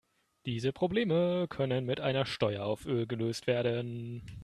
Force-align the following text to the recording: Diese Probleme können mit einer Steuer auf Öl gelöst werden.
Diese 0.47 0.73
Probleme 0.73 1.45
können 1.47 1.85
mit 1.85 1.99
einer 1.99 2.25
Steuer 2.25 2.65
auf 2.65 2.87
Öl 2.87 3.05
gelöst 3.05 3.45
werden. 3.45 4.25